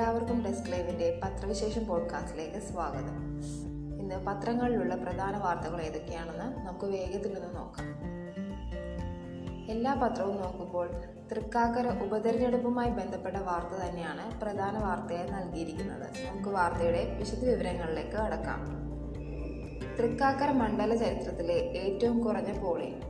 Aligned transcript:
എല്ലാവർക്കും 0.00 0.44
ഡെസ്ക് 0.44 0.72
ലൈവിന്റെ 0.72 1.20
പത്രവിശേഷം 1.24 1.86
പോഡ്കാസ്റ്റിലേക്ക് 1.86 2.58
സ്വാഗതം. 2.58 3.40
ഇന്ന് 4.00 4.26
പത്രങ്ങളിലുള്ള 4.26 4.94
പ്രധാന 4.94 5.36
വാർത്തകൾ 5.36 5.80
ഏതൊക്കെയാണെന്ന് 5.80 6.66
നമുക്ക് 6.66 6.84
വേഗത്തിൽ 6.84 7.38
ഒന്ന് 7.38 7.56
നോക്കാം. 7.56 7.86
എല്ലാ 9.70 9.94
പത്രവും 9.94 10.40
നോക്കുമ്പോൾ 10.40 10.90
തൃക്കാക്കര 11.32 12.02
ഉപതെരഞ്ഞെടുപ്പുമായി 12.02 12.90
ബന്ധപ്പെട്ട 12.90 13.36
വാർത്ത 13.36 13.82
തന്നെയാണ് 13.82 14.40
പ്രധാന 14.40 14.78
വാർത്തയായി 14.78 15.30
നൽകിയിരിക്കുന്നത്. 15.30 16.06
നമുക്ക് 16.28 16.48
വാർത്തയുടെ 16.48 17.16
വിശദ 17.18 17.44
വിവരങ്ങളിലേക്ക് 17.44 18.16
കടക്കാം. 18.16 18.66
തൃക്കാക്കര 19.98 20.50
മണ്ഡല 20.50 20.94
ചരിത്രത്തിലെ 20.94 21.54
ഏറ്റവും 21.54 22.20
കുറഞ്ഞ 22.20 22.60
പോളിംഗ്. 22.60 23.02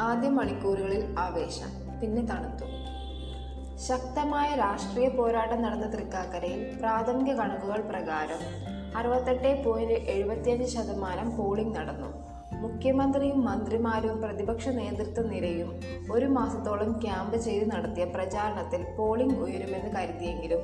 ആദ്യ 0.00 0.28
മണിക്കൂറുകളിൽ 0.28 1.14
ആവേശം 1.18 2.00
പിന്നെ 2.00 2.22
തണുത്തു. 2.22 2.83
ശക്തമായ 3.88 4.56
രാഷ്ട്രീയ 4.56 5.08
പോരാട്ടം 5.08 5.62
നടന്ന 5.62 5.86
തൃക്കാക്കരയിൽ 5.92 6.78
പ്രാഥമിക 6.78 7.32
കണക്കുകൾ 7.32 7.80
പ്രകാരം 7.80 8.40
അറുപത്തെട്ട് 8.96 9.64
പോയിന്റ് 9.64 9.92
എഴുപത്തിയഞ്ച് 9.92 10.68
ശതമാനം 10.74 11.36
പോളിംഗ് 11.36 11.76
നടന്നു. 11.76 12.10
മുഖ്യമന്ത്രിയും 12.52 13.44
മന്ത്രിമാരും 13.44 14.22
പ്രതിപക്ഷ 14.22 14.68
നേതൃത്വ 14.68 15.22
നിരയും 15.22 15.80
ഒരു 16.12 16.26
മാസത്തോളം 16.26 17.00
ക്യാമ്പ് 17.00 17.36
ചെയ്ത് 17.36 17.70
നടത്തിയ 17.70 18.04
പ്രചാരണത്തിൽ 18.04 18.84
പോളിംഗ് 18.96 19.38
ഉയരുമെന്ന് 19.38 19.90
കരുതിയെങ്കിലും 19.96 20.62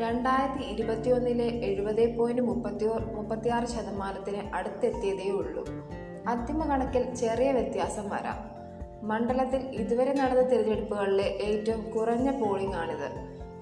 രണ്ടായിരത്തി 0.00 0.64
ഇരുപത്തിയൊന്നിലെ 0.64 1.44
എഴുപത് 1.44 2.16
പോയിന്റ് 2.16 2.42
മുപ്പത്തി 2.42 2.86
മുപ്പത്തിയാറ് 3.12 3.64
ശതമാനത്തിന് 3.64 4.54
അടുത്തെത്തിയതേ 4.54 5.30
ഉള്ളൂ 5.30 5.64
അന്തിമ 6.28 6.64
കണക്കിൽ 6.64 7.14
ചെറിയ 7.14 7.50
വ്യത്യാസം 7.52 8.08
വരാം. 8.08 8.49
മണ്ഡലത്തിൽ 9.02 9.62
ഇതുവരെ 9.72 10.12
നടന്ന 10.12 10.42
തിരഞ്ഞെടുപ്പുകളിലെ 10.42 11.24
ഏറ്റവും 11.40 11.90
കുറഞ്ഞ 11.90 12.30
പോളിംഗ് 12.40 12.76
ആണിത്. 12.76 13.08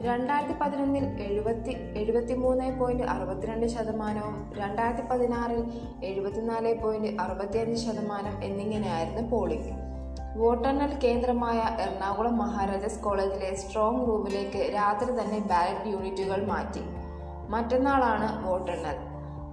രണ്ടായിരത്തി 0.03 0.55
പതിനൊന്നിൽ 0.61 1.05
എഴുപത്തി 1.23 1.73
എഴുപത്തി 1.97 2.35
മൂന്ന് 2.35 2.79
പോയിന്റ് 2.79 3.03
അറുപത്തിരണ്ട് 3.03 3.67
ശതമാനവും 3.67 4.53
രണ്ടായിരത്തി 4.57 5.09
പതിനാറിൽ 5.11 5.63
എഴുപത്തിനാല് 6.05 6.81
പോയിന്റ് 6.83 7.21
അറുപത്തിയഞ്ച് 7.21 7.85
ശതമാനം 7.87 8.45
എന്നിങ്ങനെയായിരുന്നു 8.45 9.31
പോളിംഗ് 9.31 9.75
വോട്ടെണ്ണൽ 10.37 10.99
കേന്ദ്രമായ 10.99 11.59
എറണാകുളം 11.59 12.39
മഹാരാജാസ് 12.39 13.01
കോളേജിലെ 13.01 13.55
സ്ട്രോങ് 13.55 14.07
റൂമിലേക്ക് 14.09 14.73
രാത്രി 14.75 15.11
തന്നെ 15.21 15.39
ബാലറ്റ് 15.39 15.91
യൂണിറ്റുകൾ 15.91 16.47
മാറ്റി. 16.47 16.83
മറ്റന്നാളാണ് 17.49 18.47
വോട്ടെണ്ണൽ. 18.47 19.08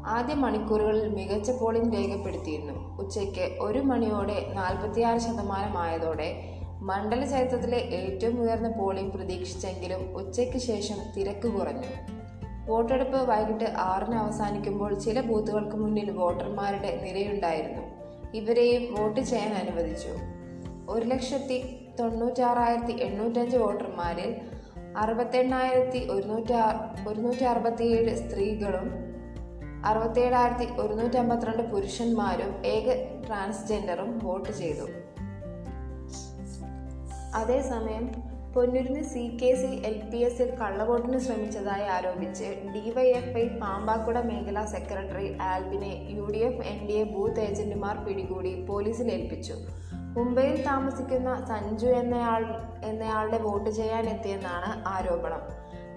ആദ്യ 0.05 0.33
മണിക്കൂറുകളിൽ 0.33 1.15
മികച്ച 1.15 1.51
പോളിംഗ് 1.51 1.93
രേഖപ്പെടുത്തിയിരുന്നു. 1.93 2.97
ഉച്ചയ്ക്ക് 2.97 3.57
ഒരു 3.59 3.79
മണിയോടെ 3.79 4.51
നാൽപ്പത്തിയാറ് 4.53 5.19
ശതമാനമായതോടെ 5.19 6.51
മണ്ഡല 6.81 7.25
ചരിത്രത്തിലെ 7.25 7.77
ഏറ്റവും 7.77 8.41
ഉയർന്ന 8.41 8.69
പോളിംഗ് 8.69 9.13
പ്രതീക്ഷിച്ചെങ്കിലും 9.13 10.17
ഉച്ചയ്ക്ക് 10.17 10.57
ശേഷം 10.57 10.95
തിരക്ക് 11.17 11.47
കുറഞ്ഞു. 11.47 12.15
വോട്ടെടുപ്പ് 12.69 13.17
വൈകിട്ട് 13.17 13.63
ആറിന് 13.77 14.15
അവസാനിക്കുമ്പോൾ 14.15 14.99
ചില 14.99 15.21
ബൂത്തുകൾക്ക് 15.21 15.75
മുന്നിൽ 15.75 16.11
വോട്ടർമാരുടെ 16.11 17.01
നിരയുണ്ടായിരുന്നു. 17.03 17.81
ഇവരെയും 18.33 18.93
വോട്ട് 18.93 19.21
ചെയ്യാൻ 19.21 19.53
അനുവദിച്ചു. 19.53 20.09
ഒരു 20.89 21.05
ലക്ഷത്തി 21.05 21.87
തൊണ്ണൂറ്റാറായിരത്തി 21.99 22.91
എണ്ണൂറ്റഞ്ച് 22.91 23.57
വോട്ടർമാരിൽ 23.57 24.35
അറുപത്തെണ്ണായിരത്തി 24.97 26.07
ഒരുന്നൂറ്റി 26.11 26.53
ഒരുന്നൂറ്റി 27.07 27.43
അറുപത്തിയേഴ് 27.43 28.15
സ്ത്രീകളും 28.15 29.04
അറുപത്തേഴായിരത്തി 29.85 30.81
ഒരുന്നൂറ്റി 30.81 31.15
അമ്പത്തിരണ്ട് 31.15 31.63
പുരുഷന്മാരും 31.71 32.65
ഏക 32.65 32.93
ട്രാൻസ്ജെൻഡറും 33.27 34.19
വോട്ട് 34.23 34.51
ചെയ്തു. 34.51 34.85
അതേസമയം 37.35 38.35
Ponnurunni 38.53 39.03
C 39.03 39.37
K 39.41 39.55
C 39.55 39.87
L 39.87 40.09
P 40.09 40.17
എസിൽ 40.17 40.55
കള്ളവോട്ടിന് 40.55 41.19
ശ്രമിച്ചതായി 41.19 41.83
ആരോപിച്ച് 41.83 42.43
ഡിവൈഎഫ്ഐ 42.43 43.47
പാമ്പാക്കുട 43.47 44.19
മേഖലാ 44.19 44.65
secretary 44.65 45.37
ആൽബിനെ 45.41 46.07
U 46.09 46.25
D 46.33 46.37
F 46.37 46.67
N 46.67 46.87
D 46.87 46.93
A 46.93 47.03
booth 47.03 47.39
ഏജന്റുമാർ 47.39 47.97
പിടികൂടി 47.97 48.65
പോലീസിൽ 48.65 49.11
ഏൽപ്പിച്ചു. 49.11 49.53
മുംബൈയിൽ 49.93 50.65
താമസിക്കുന്ന 50.65 51.45
സഞ്ജു 51.45 51.87
എന്നയാൾ 51.87 52.45
എന്നയാളുടെ 52.83 53.37
വോട്ട് 53.37 53.69
ചെയ്യാനെത്തിയെന്നാണ് 53.69 54.87
ആരോപണം. 54.87 55.41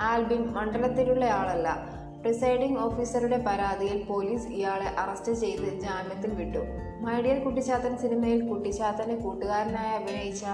ആൽബിൻ 0.02 0.52
മണ്ഡലത്തിലുള്ളയാളല്ല 0.52 1.97
പ്രിസൈഡിംഗ് 2.22 2.78
ഓഫീസറുടെ 2.78 3.36
പരാതിയിൽ 3.46 4.04
പോലീസ് 4.04 4.46
ഇയാളെ 4.46 4.88
അറസ്റ്റ് 4.98 5.32
ചെയ്ത് 5.32 5.80
ജാമ്യത്തിൽ 5.80 6.34
വിട്ടു. 6.34 6.58
മൈഡിയർ 7.00 7.44
കുട്ടിച്ചാത്തൻ 7.44 7.96
സിനിമയിൽ 7.96 8.48
കുട്ടിച്ചാത്തന്റെ 8.48 9.14
കൂട്ടുകാരനായി 9.14 10.02
അഭിനയിച്ച 10.02 10.44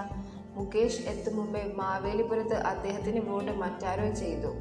മുകേഷ് 0.57 1.03
എത്തും 1.09 1.37
മുമ്പേ 1.37 1.73
മാവേലിപുരത്ത് 1.75 2.55
അദ്ദേഹത്തിന് 2.55 3.21
വോട്ട് 3.31 3.51
മറ്റാരോ 3.51 4.11
ചെയ്തു. 4.15 4.53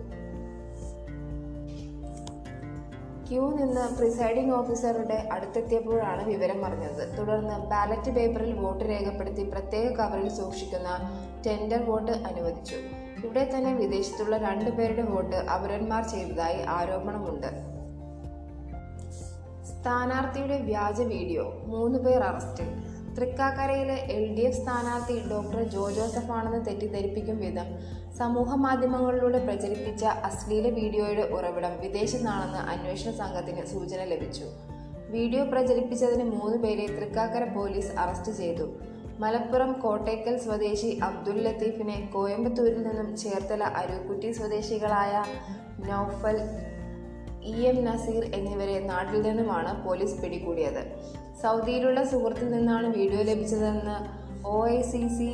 ക്യൂ 3.27 3.51
നിന്ന് 3.57 3.95
പ്രിസൈഡിംഗ് 3.97 4.53
ഓഫീസറുടെ 4.53 5.29
അടുത്തെത്തിയപ്പോഴാണ് 5.31 6.25
വിവരം 6.25 6.65
അറിഞ്ഞത്. 6.65 7.17
തുടർന്ന് 7.17 7.69
ബാലറ്റ് 7.69 8.11
പേപ്പറിൽ 8.11 8.53
വോട്ട് 8.53 8.83
രേഖപ്പെടുത്തി 8.83 9.43
പ്രത്യേക 9.43 9.87
കവറിൽ 9.91 10.29
സൂക്ഷിക്കുന്ന 10.29 10.89
ടെൻഡർ 11.45 11.83
വോട്ട് 11.85 12.11
അനുവദിച്ചു. 12.11 12.75
ഇവിടെ 13.25 13.43
തന്നെ 13.51 13.71
വിദേശത്തുള്ള 13.73 14.37
രണ്ടുപേരുടെ 14.37 15.01
വോട്ട് 15.01 15.35
അപരന്മാർ 15.35 16.03
ചെയ്തതായി 16.13 16.59
ആരോപണമുണ്ട്. 16.77 17.49
സ്ഥാനാർത്ഥിയുടെ 19.69 20.57
വ്യാജ 20.57 21.01
വീഡിയോ 21.13 21.45
മൂന്ന് 21.65 21.99
പേർ 21.99 22.21
അറസ്റ്റ്. 22.23 22.65
തൃക്കാക്കരയിലെ 23.17 23.95
എൽ 24.15 24.23
ഡി 24.35 24.41
എഫ് 24.41 24.59
സ്ഥാനാർത്ഥി 24.59 25.15
ഡോക്ടർ 25.31 25.63
ജോ 25.73 25.83
ജോസഫാണെന്ന് 25.97 26.61
തെറ്റിദ്ധരിപ്പിക്കും 26.67 27.37
വിധം 27.39 27.67
സമൂഹ 28.19 28.55
മാധ്യമങ്ങളിലൂടെ 28.65 29.39
പ്രചരിപ്പിച്ച 29.47 30.03
അശ്ലീല 30.29 30.67
വീഡിയോയുടെ 30.79 31.25
ഉറവിടം 31.35 31.73
വിദേശത്താണെന്ന് 31.83 32.61
അന്വേഷണ 32.73 33.11
സംഘത്തിന് 33.21 33.65
സൂചന 33.73 34.01
ലഭിച്ചു. 34.13 34.47
വീഡിയോ 35.15 35.43
പ്രചരിപ്പിച്ചതിന് 35.43 36.25
മൂന്ന് 36.35 36.57
പേരെ 36.57 36.85
തൃക്കാക്കര 36.97 37.43
പോലീസ് 37.57 37.91
അറസ്റ്റ് 38.03 38.31
ചെയ്തു. 38.31 38.67
മലപ്പുറം 39.23 39.71
കോട്ടയ്ക്കൽ 39.83 40.35
സ്വദേശി 40.45 40.87
അബ്ദുൽ 41.07 41.37
ലത്തീഫിനെ 41.47 41.97
കോയമ്പത്തൂരിൽ 42.13 42.79
നിന്നും 42.87 43.09
ചേർത്തല 43.23 43.63
അരുക്കുറ്റി 43.81 44.29
സ്വദേശികളായ 44.39 45.13
നൌഫൽ 45.89 46.37
ഇ 47.51 47.55
എം 47.69 47.77
നസീർ 47.85 48.23
എന്നിവരെ 48.37 48.75
നാട്ടിൽ 48.89 49.21
നിന്നുമാണ് 49.27 49.71
പോലീസ് 49.85 50.17
പിടികൂടിയത്. 50.21 50.81
സൗദിയിലുള്ള 51.41 51.99
സുഹൃത്തിൽ 52.11 52.47
നിന്നാണ് 52.55 52.87
വീഡിയോ 52.97 53.21
ലഭിച്ചതെന്ന് 53.29 53.97
O 54.53 54.57
I 54.75 54.77
C 54.91 55.01
C 55.17 55.29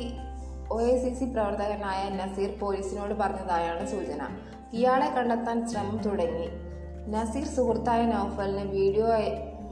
O 0.74 0.78
I 0.90 0.94
C 1.02 1.10
C 1.18 1.26
പ്രവർത്തകനായ 1.34 2.02
നസീർ 2.20 2.50
പോലീസിനോട് 2.62 3.14
പറഞ്ഞതായാണ് 3.22 3.84
സൂചന. 3.94 4.22
ഇയാളെ 4.78 5.08
കണ്ടെത്താൻ 5.16 5.58
ശ്രമം 5.70 5.96
തുടങ്ങി. 6.06 6.48
നസീർ 7.14 7.46
സുഹൃത്തായ 7.56 8.02
നൌഫലിന് 8.14 8.66
വീഡിയോ 8.76 9.08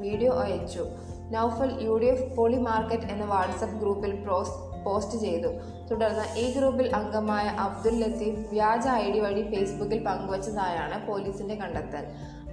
വീഡിയോ 0.04 0.32
അയച്ചു. 0.44 0.84
Noufal 1.31 1.83
U 1.83 1.99
D 1.99 2.05
F 2.05 2.37
poly 2.37 2.56
market 2.56 3.12
എന്ന 3.12 3.25
വാട്സപ്പ് 3.25 3.81
ഗ്രൂപ്പിൽ 3.81 4.12
പ്രോസ് 4.12 4.84
പോസ്റ്റ് 4.84 5.19
ചെയ്തു. 5.19 5.49
തുടർന്ന് 5.91 6.39
ഈ 6.39 6.59
ഗ്രൂപ്പിൽ 6.59 6.97
അംഗമായ 6.97 7.44
അബ്ദുൽ 7.44 7.99
ലത്തീഫ് 7.99 8.50
വ്യാജ 8.50 8.89
ഐ 8.89 9.12
ഡി 9.12 9.19
വഴി 9.19 9.55
ഫേസ്ബുക്കിൽ 9.55 10.05
പങ്കുവച്ചതായാണ് 10.05 11.06
പോലീസിന്റെ 11.06 11.55
കണ്ടെത്തൽ. 11.55 12.05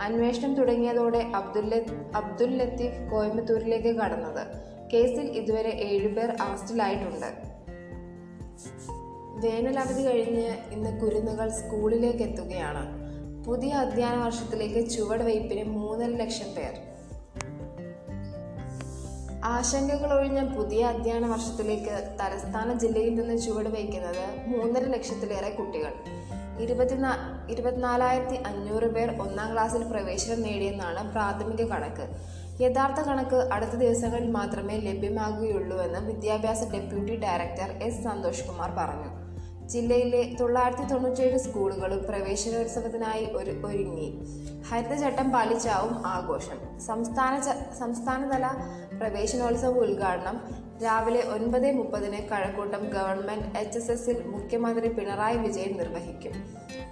അന്വേഷണം 0.02 0.56
തുടങ്ങിയതോടെ 0.56 1.31
അബ്ദുൽ 1.36 1.86
അബ്ദുൽ 2.16 2.58
ലത്തീഫ് 2.58 3.12
കോയമ്പത്തൂരിലേക്ക് 3.12 3.96
കടന്നത്. 3.96 4.47
കേസിൽ 4.94 5.25
ഇതുവരെ 5.25 5.69
ഏഴുപേർ 5.69 6.36
അറസ്റ്റിലായിട്ടുണ്ട്. 6.42 7.56
വേനലവധി 9.46 10.06
കഴിഞ്ഞ് 10.06 10.74
ഇന്ന് 10.74 11.02
കുരുന്നുകൾ 11.02 11.50
സ്കൂളിലേക്ക് 11.50 12.24
എത്തുകയാണ്. 12.24 13.06
പുതിയ 13.46 13.74
അധ്യയന 13.74 14.24
വർഷത്തിലേക്ക് 14.25 14.90
ചുവട് 14.90 15.24
വയ്പ്പിന് 15.24 15.63
മൂന്നര 15.63 16.09
ലക്ഷം 16.09 16.56
പേർ. 16.56 16.84
ആശങ്കകൾ 19.45 20.19
ഒഴിഞ്ഞ 20.19 20.39
പുതിയ 20.56 20.83
അധ്യയന 20.85 21.25
വർഷത്തിലേക്ക് 21.28 22.17
തലസ്ഥാന 22.22 22.73
ജില്ലയിൽ 22.73 23.15
നിന്ന് 23.15 23.42
ചുവട് 23.42 23.69
വയ്ക്കുന്നത് 23.69 24.24
മൂന്നര 24.47 24.83
ലക്ഷത്തിലേറെ 24.83 25.50
കുട്ടികൾ. 25.50 25.94
ഇരുപത്തിനാ 26.59 27.12
ഇരുപത്തിനാലായിരത്തി 27.50 28.36
അഞ്ഞൂറ് 28.36 28.88
പേർ 28.95 29.09
ഒന്നാം 29.21 29.53
ക്ലാസ്സിൽ 29.53 29.83
പ്രവേശനം 29.83 30.42
നേടിയെന്നാണ് 30.42 31.12
പ്രാഥമിക 31.12 31.68
കണക്ക്. 31.69 32.07
യഥാർത്ഥ 32.63 33.01
കണക്ക് 33.01 33.50
അടുത്ത 33.53 33.75
ദിവസങ്ങളിൽ 33.83 34.31
മാത്രമേ 34.31 34.77
ലഭ്യമാകുകയുള്ളൂവെന്ന് 34.77 36.01
വിദ്യാഭ്യാസ 36.07 36.63
deputy 36.74 37.15
director 37.15 37.71
S 37.83 38.03
Santhosh 38.03 38.47
Kumar 38.47 38.71
പറഞ്ഞു. 38.77 39.12
ജില്ലയിലെ 39.68 40.36
തൊള്ളായിരത്തി 40.39 40.81
തൊണ്ണൂറ്റേഴ് 40.81 41.38
സ്കൂളുകളും 41.38 42.01
പ്രവേശനോത്സവത്തിനായി 42.03 43.25
ഒരു 43.25 43.51
ഒരുങ്ങി. 43.65 44.09
ഹരിതചട്ടം 44.69 45.31
പാലിച്ചാവും 45.31 46.07
ആഘോഷം. 46.07 46.59
സംസ്ഥാന 46.80 47.39
സംസ്ഥാനതല 47.80 48.45
പ്രവേശനോത്സവ 49.00 49.69
ഉദ്ഘാടനം. 49.69 50.65
രാവിലെ 50.83 51.21
ഒൻപത് 51.21 51.71
മുപ്പതിന് 51.71 52.30
കഴക്കൂട്ടം 52.30 52.89
ഗവൺമെന്റ് 52.89 53.59
എച്ച് 53.59 53.80
എസ് 53.80 53.92
എസിൽ 53.92 54.24
മുഖ്യമന്ത്രി 54.24 54.88
പിണറായി 54.88 55.38
വിജയൻ 55.38 55.77
നിർവഹിക്കും. 55.77 56.31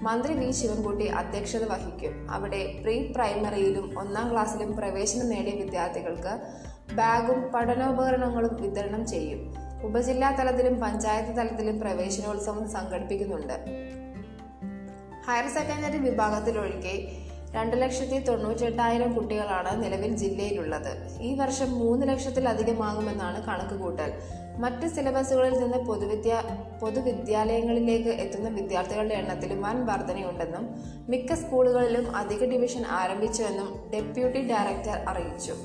മന്ത്രി 0.02 0.34
വി. 0.34 0.52
ശിവൻകുട്ടി 0.52 1.06
അധ്യക്ഷത 1.06 1.64
വഹിക്കും. 1.66 2.32
അവിടെ 2.32 2.80
പ്രീ 2.84 3.12
പ്രൈമറിയിലും 3.12 4.00
ഒന്നാം 4.00 4.32
ക്ലാസ്സിലും 4.32 4.76
പ്രവേശനം 4.76 5.30
നേടിയ 5.30 5.52
വിദ്യാർത്ഥികൾക്ക് 5.52 6.42
ബാഗും 6.94 7.52
പഠനോപകരണങ്ങളും 7.52 8.62
വിതരണം 8.62 9.08
ചെയ്യും. 9.08 9.54
ഉപജില്ലാ 9.84 10.32
തലത്തിലും 10.32 10.80
പഞ്ചായത്ത് 10.80 11.38
തലത്തിലും 11.38 11.80
പ്രവേശനോത്സവം 11.80 12.72
സംഘടിപ്പിക്കുന്നുണ്ട്. 12.72 13.66
ഹയർ 15.28 15.50
സെക്കൻഡറി 15.50 15.98
വിഭാഗത്തിലൊഴികെ 15.98 17.23
രണ്ട് 17.56 17.82
ലക്ഷത്തി 17.82 18.20
തൊണ്ണൂറ്റെട്ടായിരം 18.20 19.14
കുട്ടികളാണ് 19.14 19.84
നിലവിൽ 19.84 20.16
ജില്ലയിലുള്ളത്. 20.18 21.22
ഈ 21.22 21.34
വർഷം 21.36 21.80
മൂന്ന് 21.80 22.08
ലക്ഷത്തിലധികമാകുമെന്നാണ് 22.08 23.44
കണക്കുകൂട്ടൽ. 23.44 24.14
മറ്റ് 24.58 24.88
സിലബസുകളിൽ 24.88 25.60
നിന്ന് 25.60 25.78
പൊതുവിദ്യാ 25.78 26.40
പൊതുവിദ്യാലയങ്ങളിലേക്ക് 26.82 28.10
എത്തുന്ന 28.10 28.50
വിദ്യാർത്ഥികളുടെ 28.50 29.16
എണ്ണത്തിൽ 29.16 29.54
വൻ 29.62 29.86
വർധനയുണ്ടെന്നും 29.86 30.66
മിക്ക 31.10 31.34
സ്കൂളുകളിലും 31.34 32.16
അധിക 32.16 32.44
ഡിവിഷൻ 32.44 32.86
ആരംഭിച്ചുവെന്നും 32.86 33.92
ഡെപ്യൂട്ടി 33.94 34.42
ഡയറക്ടർ 34.42 34.98
അറിയിച്ചു. 35.10 35.56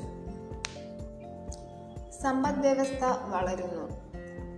സമ്പദ് 2.22 2.60
വ്യവസ്ഥ 2.60 3.04
വളരുന്നു. 3.34 4.07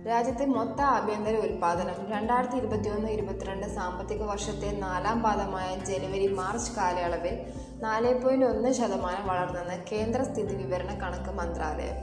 രാജ്യത്തെ 0.07 0.45
മൊത്ത 0.45 0.81
ആഭ്യന്തര 0.81 1.35
ഉൽപാദനം 1.35 2.11
രണ്ടായിരത്തി 2.11 2.55
ഇരുപത്തിയൊന്ന് 2.55 3.09
ഇരുപത്തിരണ്ട് 3.09 3.75
സാമ്പത്തിക 3.75 4.23
വർഷത്തെ 4.23 4.71
നാലാം 4.71 5.21
പാദമായ 5.21 5.75
ജനുവരി 5.75 6.27
മാർച്ച് 6.27 6.71
കാലയളവിൽ 6.71 7.39
നാല് 7.81 8.23
പോയിന്റ് 8.23 8.45
ഒന്ന് 8.45 8.71
ശതമാനം 8.71 9.27
വളർന്നെന്ന് 9.27 9.83
കേന്ദ്ര 9.91 10.23
സ്ഥിതി 10.23 10.55
വിവരണ 10.55 10.99
കണക്ക് 10.99 11.31
മന്ത്രാലയം. 11.31 11.95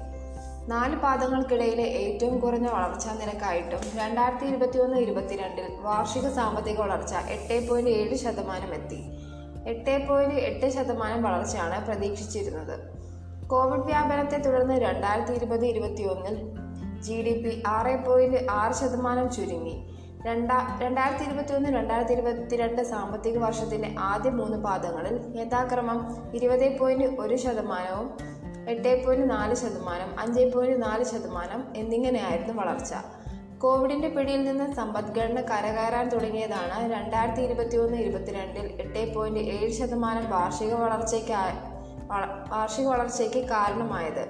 നാല് 0.69 0.97
പാദങ്ങൾക്കിടയിലെ 0.97 1.83
ഏറ്റവും 1.83 2.41
കുറഞ്ഞ 2.41 2.69
വളർച്ചാ 2.69 3.15
നിരക്കായിട്ടും 3.15 3.81
രണ്ടായിരത്തി 3.97 4.45
ഇരുപത്തിയൊന്ന് 4.45 4.97
ഇരുപത്തിരണ്ടിൽ 4.97 5.77
വാർഷിക 5.81 6.29
സാമ്പത്തിക 6.29 6.81
വളർച്ച 6.81 7.15
എട്ട് 7.15 7.69
പോയിന്റ് 7.69 7.91
ഏഴ് 7.91 8.15
ശതമാനം 8.15 8.75
എത്തി. 8.75 9.01
എട്ട് 9.69 10.09
പോയിന്റ് 10.09 10.35
എട്ട് 10.35 10.71
ശതമാനം 10.71 11.23
വളർച്ചയാണ് 11.23 11.87
പ്രതീക്ഷിച്ചിരുന്നത്. 11.87 12.99
കോവിഡ് 13.49 13.81
വ്യാപനത്തെ 13.81 14.37
തുടർന്ന് 14.37 14.75
രണ്ടായിരത്തി 14.75 15.33
ഇരുപത് 15.33 15.67
ഇരുപത്തിയൊന്നിൽ 15.67 16.58
ജി 17.05 17.23
ഡി 17.27 17.35
പി 17.43 17.63
ആറ് 17.67 18.07
പോയിന്റ് 18.07 18.47
ആറ് 18.51 18.73
ശതമാനം 18.73 19.31
ചുരുങ്ങി. 19.33 19.75
രണ്ടാ 20.27 20.79
രണ്ടായിരത്തി 20.83 21.25
ഇരുപത്തി 21.25 21.53
ഒന്ന് 21.55 21.69
രണ്ടായിരത്തി 21.69 22.13
ഇരുപത്തിരണ്ട് 22.13 22.83
സാമ്പത്തിക 22.83 23.39
വർഷത്തിന്റെ 23.39 23.95
ആദ്യ 23.99 24.31
മൂന്ന് 24.31 24.57
പാദങ്ങളിൽ 24.65 25.39
യഥാക്രമം 25.41 26.01
ഇരുപത് 26.35 26.79
പോയിന്റ് 26.79 27.05
ഒരു 27.05 27.37
ശതമാനവും 27.37 28.09
എട്ട് 28.69 29.07
പോയിന്റ് 29.07 29.31
നാല് 29.31 29.55
ശതമാനം 29.55 30.21
അഞ്ച് 30.21 30.53
പോയിന്റ് 30.55 30.83
നാല് 30.83 31.05
ശതമാനം 31.05 31.61
എന്നിങ്ങനെയായിരുന്നു 31.77 32.55
വളർച്ച. 32.63 32.95
കോവിഡിന്റെ 33.59 34.09
പിടിയിൽ 34.09 34.45
നിന്ന് 34.45 34.75
സമ്പദ്ഘടന 34.75 35.41
കരകയറാൻ 35.41 36.09
തുടങ്ങിയതാണ് 36.09 36.93
രണ്ടായിരത്തി 36.93 37.41
ഇരുപത്തി 37.41 37.77
ഒന്ന് 37.77 37.97
ഇരുപത്തിരണ്ടിൽ 37.97 38.67
എട്ട് 38.83 39.15
പോയിന്റ് 39.15 39.41
ഏഴ് 39.41 39.71
ശതമാനം 39.71 40.31
വാർഷിക 40.31 40.75
വളർച്ചയ്ക്ക് 40.75 41.33
വാർഷിക 42.51 42.87
വളർച്ചയ്ക്ക് 42.87 43.49
കാരണമായത്. 43.49 44.25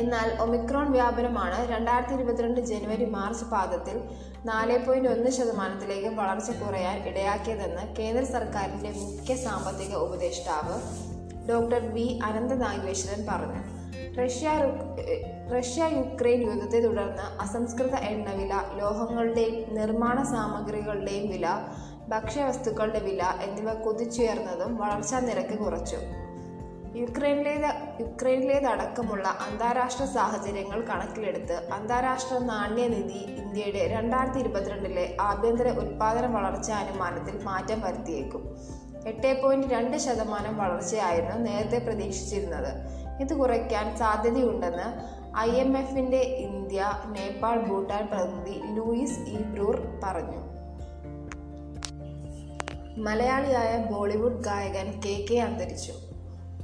എന്നാൽ 0.00 0.28
ഒമിക്രോൺ 0.42 0.92
വ്യാപനമാണ് 0.92 1.58
രണ്ടായിരത്തി 1.68 2.14
ഇരുപത്തിരണ്ട് 2.14 2.60
ജനുവരി 2.60 3.06
മാർച്ച് 3.16 3.44
പാദത്തിൽ 3.44 3.96
നാല് 4.44 4.76
പോയിന്റ് 4.86 5.08
ഒന്ന് 5.08 5.30
ശതമാനത്തിലേക്ക് 5.30 6.10
വളർച്ച 6.20 6.50
കുറയാൻ 6.50 6.96
ഇടയാക്കിയതെന്ന് 7.10 7.84
കേന്ദ്ര 7.98 8.24
സർക്കാരിന്റെ 8.24 8.90
മുഖ്യ 9.00 9.34
സാമ്പത്തിക 9.36 9.94
ഉപദേഷ്ടാവ് 10.06 10.76
ഡോക്ടർ 11.50 11.82
വി 11.92 12.06
അനന്ത 12.24 12.52
നാഗേശ്വരൻ 12.52 13.22
പറഞ്ഞു. 13.30 13.60
റഷ്യ 14.18 14.48
റഷ്യ 15.52 15.82
യുക്രൈൻ 15.98 16.40
യുദ്ധത്തെ 16.42 16.80
തുടർന്ന് 16.80 17.26
അസംസ്കൃത 17.40 17.94
എണ്ണവില 18.10 18.54
ലോഹങ്ങളുടെയും 18.80 19.56
നിർമ്മാണ 19.74 20.18
സാമഗ്രികളുടെയും 20.34 21.26
വില 21.30 21.46
ഭക്ഷ്യവസ്തുക്കളുടെ 22.08 22.98
വില 22.98 23.22
എന്നിവ 23.46 23.72
കുതിച്ചുയർന്നതും 23.84 24.72
വളർച്ചാ 24.76 25.20
നിരക്ക് 25.20 25.58
കുറച്ചു. 25.58 26.00
യുക്രൈനിലേത് 26.96 28.00
യുക്രൈനിലേതടക്കമുള്ള 28.00 29.28
അന്താരാഷ്ട്ര 29.28 30.04
സാഹചര്യങ്ങൾ 30.04 30.80
കണക്കിലെടുത്ത് 30.80 31.68
അന്താരാഷ്ട്ര 31.72 32.38
നാണ്യനിധി 32.38 33.18
ഇന്ത്യയുടെ 33.18 33.88
രണ്ടായിരത്തി 33.88 34.38
ഇരുപത്തിരണ്ടിലെ 34.38 35.16
ആഭ്യന്തര 35.20 35.68
ഉൽപാദന 35.68 36.26
വളർച്ചാ 36.26 36.78
അനുമാനത്തിൽ 36.78 37.44
മാറ്റം 37.44 37.80
വരുത്തിയേക്കും. 37.80 38.56
എട്ട് 39.06 39.42
പോയിന്റ് 39.42 39.66
രണ്ട് 39.66 39.96
ശതമാനം 39.96 40.56
വളർച്ചയായിരുന്നു 40.56 41.36
നേരത്തെ 41.36 41.78
പ്രതീക്ഷിച്ചിരുന്നത്. 41.78 42.72
ഇത് 43.20 43.38
കുറയ്ക്കാൻ 43.38 43.96
സാധ്യതയുണ്ടെന്ന് 43.96 44.88
ഐ 45.38 45.50
എം 45.50 45.78
എഫിന്റെ 45.78 46.20
ഇന്ത്യ 46.20 46.92
നേപ്പാൾ 47.06 47.60
ഭൂട്ടാൻ 47.60 48.06
പ്രതിനിധി 48.06 48.74
ലൂയിസ് 48.74 49.18
ഇ. 49.20 49.36
ബ്രൂർ 49.36 50.00
പറഞ്ഞു. 50.04 50.40
മലയാളിയായ 53.00 53.84
ബോളിവുഡ് 53.92 54.44
ഗായകൻ 54.44 55.00
കെ 55.00 55.26
കെ 55.30 55.34
അന്തരിച്ചു. 55.34 55.92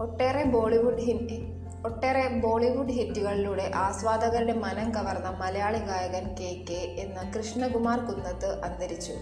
ഒട്ടേറെ 0.01 0.45
ബോളിവുഡ് 0.45 1.01
ഹിറ്റ് 1.01 1.37
ഒട്ടേറെ 1.85 2.29
ബോളിവുഡ് 2.29 2.89
ഹിറ്റുകളിലൂടെ 2.89 3.71
ആസ്വാദകരുടെ 3.75 4.53
മനം 4.53 4.95
കവർന്ന 4.95 5.31
മലയാളി 5.31 5.79
ഗായകൻ 5.79 6.35
കെ 6.35 6.65
കെ 6.71 7.01
എന്ന 7.01 7.33
കൃഷ്ണകുമാർ 7.37 7.99
കുന്നത്ത് 7.99 8.63
അന്തരിച്ചു. 8.63 9.13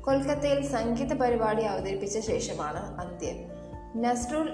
കൊൽക്കത്തയിൽ 0.00 0.66
സംഗീത 0.66 1.12
പരിപാടി 1.12 1.62
അവതരിപ്പിച്ച 1.62 2.18
ശേഷമാണ് 2.18 3.00
അന്ത്യം. 3.00 3.36
നസ്രുൽ 4.02 4.52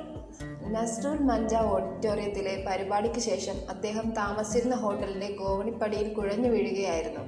നസ്രുൽ 0.66 1.18
മഞ്ച 1.18 1.54
ഓഡിറ്റോറിയത്തിലെ 1.54 2.64
പരിപാടിക്ക് 2.68 3.20
ശേഷം 3.20 3.54
അദ്ദേഹം 3.70 4.10
താമസിച്ചിരുന്ന 4.10 4.74
ഹോട്ടലിന്റെ 4.74 5.36
ഗോവണിപ്പടിയിൽ 5.38 6.12
കുഴഞ്ഞു 6.12 6.48
വീഴുകയായിരുന്നു. 6.48 7.20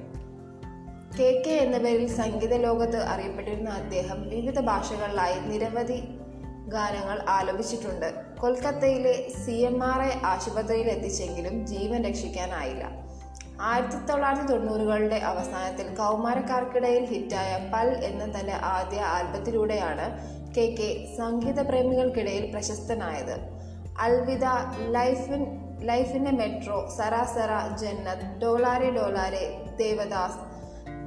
കെ 1.19 1.43
കെ 1.47 1.51
എന്ന 1.51 1.77
പേരിൽ 1.77 2.07
സംഗീത 2.07 2.53
ലോകത്ത് 2.53 2.97
അറിയപ്പെട്ടിരുന്ന 2.97 3.69
അദ്ദേഹം 3.69 4.29
വിവിധ 4.29 4.59
ഭാഷകളിലായി 4.59 5.39
നിരവധി 5.39 6.03
ഗാനങ്ങൾ 6.67 7.21
ആലപിച്ചിട്ടുണ്ട്. 7.29 8.28
കൊൽക്കത്തയിലെ 8.41 9.13
സി 9.45 9.51
എം 9.51 9.83
ആർ 9.83 10.01
ഐ 10.01 10.11
ആശുപത്രിയിൽ 10.25 10.87
എത്തിച്ചെങ്കിലും 10.89 11.65
ജീവൻ 11.65 12.03
രക്ഷിക്കാനായില്ല. 12.03 12.83
ആയിരത്തി 13.61 13.97
തൊള്ളായിരത്തി 14.05 14.47
തൊണ്ണൂറുകളുടെ 14.53 15.15
അവസാനത്തിൽ 15.15 15.87
കൗമാരക്കാർക്കിടയിൽ 15.95 17.05
ഹിറ്റായ 17.05 17.69
പൽ 17.73 17.87
എന്ന 18.03 18.39
തന്റെ 18.39 18.53
ആദ്യ 18.53 19.01
ആൽബത്തിലൂടെയാണ് 19.01 20.05
കെ 20.57 20.65
കെ 20.79 20.89
സംഗീത 21.17 21.59
പ്രേമികൾക്കിടയിൽ 21.61 22.51
പ്രശസ്തനായത്. 22.51 23.35
അൽവിദ 23.99 24.45
ലൈഫിൻ 24.91 25.43
ലൈഫിന്റെ 25.81 26.31
മെട്രോ 26.31 26.89
സരാസര 26.97 27.51
ജന്നത് 27.81 28.23
ഡോലാരെ 28.41 28.89
ഡോലാരെ 28.91 29.43
ദേവദാസ് 29.77 30.39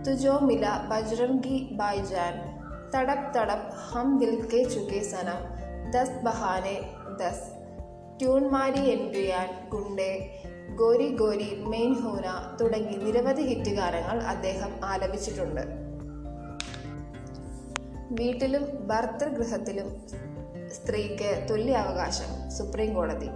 തുജോ 0.07 0.39
മില 0.39 0.67
ബജ്രംഗി 0.91 1.59
ബായ്ജാൻ 1.73 2.35
തടപ് 2.95 3.39
തടപ് 3.39 3.71
ഹം 3.91 4.19
ദിൽ 4.19 4.37
കെ 4.53 4.63
ചുകേ 4.65 5.01
സനം 5.01 5.41
ദസ് 5.91 6.25
ബഹാനെ 6.25 7.02
ദസ് 7.17 7.47
ട്യൂൺ 8.19 8.49
മാരി 8.49 8.91
എൻട്രിയാൻ 8.91 9.69
ഗുണ്ടെ 9.69 10.11
ഗോരി 10.75 11.09
ഗോരി 11.17 11.65
മെയിൻ 11.65 11.93
ഹോന 11.95 12.27
തുടങ്ങി 12.61 12.97
നിരവധി 12.97 13.43
ഹിറ്റ് 13.43 13.71
ഗാനങ്ങൾ 13.71 14.19
അദ്ദേഹം 14.23 14.73
ആലപിച്ചിട്ടുണ്ട്. 14.85 15.65
വീട്ടിലും 18.21 18.65
ഭർത്തൃഗൃഹത്തിലും 18.87 19.89
സ്ത്രീക്ക് 20.73 21.47
തുല്യ 21.51 21.73
അവകാശം 21.75 22.51
സുപ്രീം 22.51 22.95
കോടതി. 22.95 23.31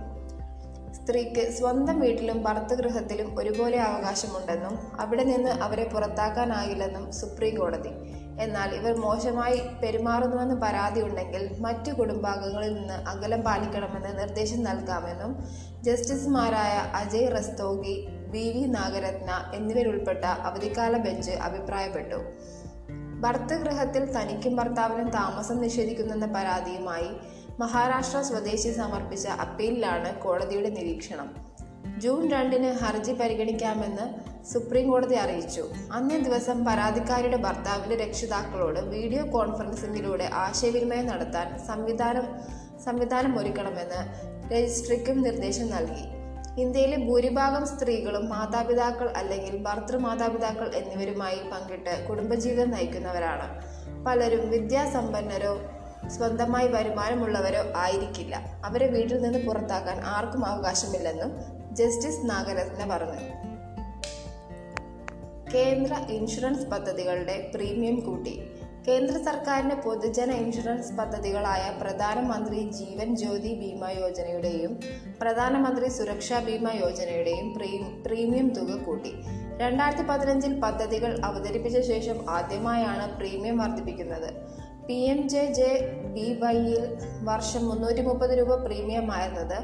സ്ത്രീക്ക് 0.92 1.50
സ്വന്തം 1.50 2.00
വീട്ടിലും 2.00 2.42
ഭർത്തൃഗൃഹത്തിലും 2.42 3.38
ഒരുപോലെ 3.38 3.78
അവകാശമുണ്ടെന്നും 3.78 5.00
അവിടെ 5.00 5.24
നിന്ന് 5.24 5.50
അവരെ 5.50 5.84
പുറത്താക്കാനാകില്ലെന്നും 5.88 7.12
സുപ്രീം 7.12 7.58
കോടതി 7.58 7.92
എന്നാൽ 8.40 8.74
ഇവർ 8.74 8.96
മോശമായി 8.96 9.60
പെരുമാറുന്നുവെന്ന് 9.82 10.54
പരാതിയുണ്ടെങ്കിൽ 10.54 11.60
മറ്റു 11.60 11.92
കുടുംബാംഗങ്ങളിൽ 11.92 12.74
നിന്ന് 12.74 12.94
അകലം 12.94 13.42
പാലിക്കണമെന്ന് 13.42 14.18
നിർദ്ദേശം 14.18 14.62
നൽകാമെന്നും 14.62 15.44
ജസ്റ്റിസുമാരായ 15.82 16.72
അജയ് 16.72 17.34
റസ്തോഗി 17.36 18.06
വി 18.10 18.52
വി 18.52 18.66
നാഗരത്ന 18.66 19.52
എന്നിവരുൾപ്പെട്ട 19.54 20.24
അവധിക്കാല 20.24 20.96
ബെഞ്ച് 20.96 21.30
അഭിപ്രായപ്പെട്ടു. 21.30 22.16
ഭർത്തഗൃഹത്തിൽ 23.20 24.12
തനിക്കും 24.12 24.56
ഭർത്താവിനും 24.56 25.10
താമസം 25.10 25.60
നിഷേധിക്കുന്നെന്ന 25.60 26.26
പരാതിയുമായി 26.26 27.08
മഹാരാഷ്ട്ര 27.60 28.20
സ്വദേശി 28.20 28.72
സമർപ്പിച്ച 28.72 29.26
അപ്പീലിലാണ് 29.26 30.20
കോടതിയുടെ 30.20 30.68
നിരീക്ഷണം. 30.68 31.45
ജൂൺ 32.00 32.30
രണ്ടിന് 32.30 32.72
ഹർജി 32.72 33.12
പരിഗണിക്കാമെന്ന് 33.12 34.26
സുപ്രീം 34.52 34.90
കോടതി 34.90 35.14
അറിയിച്ചു. 35.14 35.64
അന്നേ 35.92 36.18
ദിവസം 36.18 36.64
പരാതിക്കാരിയുടെ 36.64 37.36
ഭർത്താവിന്റെ 37.36 38.04
രക്ഷിതാക്കളോട് 38.04 38.80
വീഡിയോ 38.80 39.22
കോൺഫറൻസിംഗിലൂടെ 39.32 40.30
ആശയവിനിമയം 40.32 41.06
നടത്താൻ 41.06 41.66
സംവിധാനം 41.66 42.26
സംവിധാനം 42.84 43.40
ഒരുക്കണമെന്ന് 43.40 44.00
രജിസ്ട്രിക്കും 44.52 45.22
നിർദ്ദേശം 45.22 45.70
നൽകി. 45.70 46.04
ഇന്ത്യയിലെ 46.60 46.96
ഭൂരിഭാഗം 46.96 47.66
സ്ത്രീകളും 47.66 48.28
മാതാപിതാക്കൾ 48.28 49.08
അല്ലെങ്കിൽ 49.16 49.62
ഭർത്തൃമാതാപിതാക്കൾ 49.62 50.74
എന്നിവരുമായി 50.74 51.36
പങ്കിട്ട് 51.36 52.06
കുടുംബജീവിതം 52.08 52.70
നയിക്കുന്നവരാണ്. 52.70 53.62
പലരും 54.04 54.50
വിദ്യാസമ്പന്നരോ 54.50 55.60
സ്വന്തമായി 56.08 56.68
വരുമാനമുള്ളവരോ 56.68 57.72
ആയിരിക്കില്ല. 57.76 58.36
അവരെ 58.64 58.86
വീട്ടിൽ 58.86 59.22
നിന്ന് 59.22 59.46
പുറത്താക്കാൻ 59.46 60.00
ആർക്കും 60.04 60.46
അവകാശമില്ലെന്നും 60.46 61.55
ജസ്റ്റിസ് 61.76 62.20
നാഗരത്ന 62.24 62.96
പറഞ്ഞു. 62.96 63.24
കേന്ദ്ര 65.54 65.94
ഇൻഷുറൻസ് 66.10 66.66
പദ്ധതികളുടെ 66.66 67.50
പ്രീമിയം 67.54 68.00
കൂട്ടി. 68.00 68.40
കേന്ദ്ര 68.88 69.18
സർക്കാരിന്റെ 69.18 69.74
പൊതുജന 69.74 70.30
ഇൻഷുറൻസ് 70.30 70.92
പദ്ധതികളായ 70.92 71.78
പ്രധാനമന്ത്രി 71.80 72.70
ജീവൻ 72.70 73.16
ജ്യോതി 73.16 73.54
ബീമ 73.54 73.88
യോജനയുടെയും 74.00 74.80
പ്രധാനമന്ത്രി 75.20 75.88
സുരക്ഷാ 75.88 76.38
ബീമ 76.38 76.68
യോജനയുടെയും 76.72 77.54
പ്രീമിയം 78.06 78.48
തുക 78.48 78.82
കൂട്ടി. 78.82 79.12
രണ്ടായിരത്തി 79.56 80.02
പതിനഞ്ചിൽ 80.02 80.60
പദ്ധതികൾ 80.60 81.20
അവതരിപ്പിച്ച 81.24 81.78
ശേഷം 81.80 82.30
ആദ്യമായാണ് 82.30 83.18
പ്രീമിയം 83.18 83.58
വർദ്ധിപ്പിക്കുന്നത്. 83.58 84.30
P 84.88 84.94
M 84.94 85.28
J 85.28 85.52
J 85.52 85.70
B 86.14 86.38
വൈയിൽ 86.42 86.96
വർഷം 87.22 87.68
മുന്നൂറ്റി 87.68 88.02
മുപ്പത് 88.02 88.30
രൂപ 88.30 88.54
പ്രീമിയം 88.54 89.12
ആയിരുന്നത് 89.12 89.58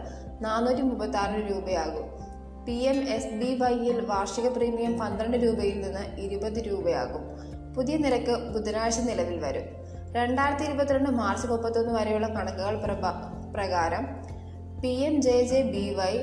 നാനൂറ്റി 0.45 0.81
മുപ്പത്തി 0.81 1.17
ആറ് 1.17 1.51
രൂപയാകും 1.51 2.07
പി 2.67 2.73
എം 2.73 3.09
എസ് 3.09 3.35
ബി 3.35 3.55
വൈയിൽ 3.55 4.01
വാർഷിക 4.01 4.49
പ്രീമിയം 4.49 4.99
പന്ത്രണ്ട് 4.99 5.37
രൂപയിൽ 5.37 5.81
നിന്ന് 5.81 6.21
ഇരുപത് 6.21 6.59
രൂപയാകും. 6.59 7.23
പുതിയ 7.75 7.97
നിരക്ക് 7.97 8.35
ബുധനാഴ്ച 8.53 8.99
നിലവിൽ 9.01 9.39
വരും. 9.41 9.63
രണ്ടായിരത്തി 10.13 10.65
ഇരുപത്തിരണ്ട് 10.65 11.11
മാർച്ച് 11.11 11.47
മുപ്പത്തൊന്ന് 11.47 11.93
വരെയുള്ള 11.93 12.27
കണക്കുകൾ 12.27 12.81
പ്രകാരം 13.55 14.05
P 14.83 14.89
M 14.89 15.23
J 15.23 15.43
J 15.43 15.63
B 15.63 15.95
Y 15.95 16.19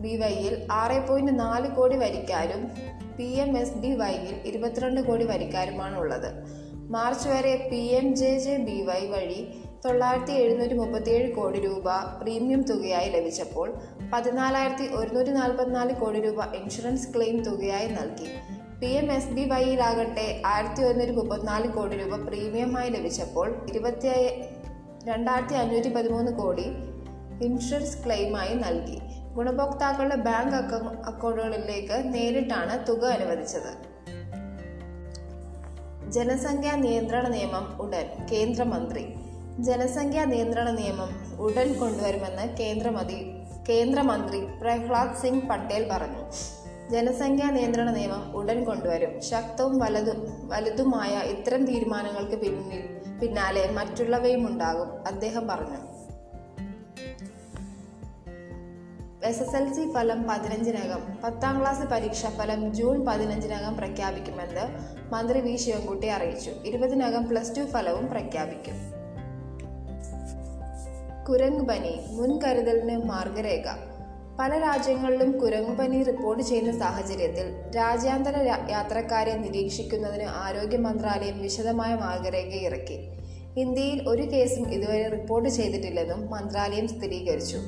B 0.00 0.16
വൈയിൽ 0.16 0.66
ആറ് 0.72 1.08
പോയിന്റ് 1.08 1.40
നാല് 1.40 1.68
കോടി 1.70 1.96
വരിക്കാരും 1.96 2.70
പി 3.16 3.24
എം 3.24 3.58
എസ് 3.58 3.78
ബി 3.78 3.94
വൈയിൽ 3.94 4.34
ഇരുപത്തിരണ്ട് 4.44 5.00
കോടി 5.00 5.24
വരിക്കാരുമാണ് 5.24 5.98
ഉള്ളത് 5.98 6.58
മാർച്ച് 6.88 7.28
വരെ 7.28 7.68
P 7.70 7.76
M 7.76 8.16
J 8.16 8.38
J 8.38 8.56
B 8.56 8.82
Y 8.82 9.00
വഴി 9.06 9.62
തൊള്ളായിരത്തി 9.84 10.32
എഴുന്നൂറ്റി 10.32 10.74
മുപ്പത്തിയേഴ് 10.74 11.34
കോടി 11.34 11.58
രൂപ 11.60 11.84
പ്രീമിയം 12.22 12.62
തുകയായി 12.62 13.10
ലഭിച്ചപ്പോൾ 13.10 13.74
പതിനാലായിരത്തി 14.12 14.94
ഒരുന്നൂറ്റി 14.94 15.30
നാൽപ്പത്തിനാല് 15.30 15.94
കോടി 15.94 16.20
രൂപ 16.20 16.44
ഇൻഷുറൻസ് 16.44 17.16
ക്ലെയിം 17.16 17.42
തുകയായി 17.42 17.88
നൽകി. 17.88 18.28
പി 18.80 18.86
എം 18.86 19.12
എസ് 19.12 19.28
ബി 19.28 19.44
വൈയിലാകട്ടെ 19.44 20.42
ആയിരത്തി 20.46 20.82
ഒരുന്നൂറ്റി 20.82 21.12
മുപ്പത്തിനാല് 21.12 21.68
കോടി 21.68 21.96
രൂപ 21.96 22.16
പ്രീമിയമായി 22.28 22.90
ലഭിച്ചപ്പോൾ 22.90 23.66
ഇരുപത്തി 23.68 24.08
രണ്ടായിരത്തി 25.04 25.54
അഞ്ഞൂറ്റി 25.54 25.88
പതിമൂന്ന് 25.88 26.32
കോടി 26.32 26.66
ഇൻഷുറൻസ് 27.44 28.04
ക്ലെയിമായി 28.04 28.54
നൽകി. 28.54 28.98
ഗുണഭോക്താക്കളുടെ 29.34 30.14
ബാങ്ക് 30.14 30.74
അക്കൗണ്ടുകളിലേക്ക് 31.06 32.14
നേരിട്ടാണ് 32.14 32.86
തുക 32.88 33.04
അനുവദിച്ചത്. 33.04 33.87
ജനസംഖ്യാ 36.10 36.76
നിയന്ത്രണ 36.76 37.28
നിയമം 37.28 37.78
ഉടൻ 37.80 38.26
കേന്ദ്രമന്ത്രി. 38.32 39.14
ജനസംഖ്യാ 39.58 40.24
നിയന്ത്രണ 40.24 40.70
നിയമം 40.70 41.36
ഉടൻ 41.38 41.78
കൊണ്ടുവരുമെന്ന് 41.78 42.56
കേന്ദ്രമതി 42.56 43.18
കേന്ദ്രമന്ത്രി 43.68 44.40
പ്രഹ്ലാദ് 44.40 45.16
സിംഗ് 45.16 45.48
പട്ടേൽ 45.48 45.88
പറഞ്ഞു. 45.90 46.22
ജനസംഖ്യാ 46.90 47.50
നിയന്ത്രണ 47.50 47.90
നിയമം 47.90 48.36
ഉടൻ 48.36 48.64
കൊണ്ടുവരും. 48.64 49.20
ശക്തവും 49.20 49.78
വലതു 49.78 50.10
വലുതുമായ 50.44 51.20
ഇത്തരം 51.26 51.64
തീരുമാനങ്ങൾക്ക് 51.64 52.38
പിന്നിൽ 52.38 52.82
പിന്നാലെ 53.20 53.70
മറ്റുള്ളവയും 53.70 54.46
ഉണ്ടാകും 54.46 55.06
അദ്ദേഹം 55.06 55.48
പറഞ്ഞു. 55.48 55.87
എസ് 59.28 59.42
എസ് 59.42 59.56
എൽ 59.56 59.72
സി 59.72 59.92
ഫലം 59.92 60.26
പതിനഞ്ചിനകം. 60.28 61.18
പത്താം 61.24 61.60
ക്ലാസ് 61.60 61.82
പരീക്ഷാ 61.82 62.28
ഫലം 62.28 62.74
ജൂൺ 62.74 63.04
പതിനഞ്ചിനകം 63.04 63.76
പ്രഖ്യാപിക്കുമെന്ന് 63.76 64.60
മന്ത്രി 65.12 65.40
വി. 65.40 65.56
ശിവൻകുട്ടി 65.56 66.06
അറിയിച്ചു. 66.06 66.50
ഇരുപതിനകം 66.64 67.28
പ്ലസ് 67.28 67.56
ടു 67.56 67.60
ഫലവും 67.64 68.08
പ്രഖ്യാപിക്കും. 68.08 68.74
കുരങ്ങ് 71.28 71.68
പനി 71.68 72.00
മുൻകരുതലിന് 72.10 73.04
മാർഗരേഖ. 73.04 73.64
പല 74.40 74.58
രാജ്യങ്ങളിലും 74.58 75.38
കുരങ്ങുപനി 75.38 76.02
റിപ്പോർട്ട് 76.02 76.42
ചെയ്യുന്ന 76.42 76.78
സാഹചര്യത്തിൽ 76.78 77.76
രാജ്യാന്തര 77.76 78.36
യാത്രക്കാരെ 78.70 79.36
നിരീക്ഷിക്കുന്നതിന് 79.36 80.28
ആരോഗ്യ 80.28 80.76
മന്ത്രാലയം 80.76 81.42
വിശദമായ 81.42 81.94
മാർഗരേഖ 81.94 82.54
ഇറക്കി. 82.54 82.98
ഇന്ത്യയിൽ 83.56 84.08
ഒരു 84.08 84.22
കേസും 84.22 84.72
ഇതുവരെ 84.72 85.08
റിപ്പോർട്ട് 85.08 85.48
ചെയ്തിട്ടില്ലെന്നും 85.48 86.30
മന്ത്രാലയം 86.30 86.88
സ്ഥിരീകരിച്ചു. 86.88 87.58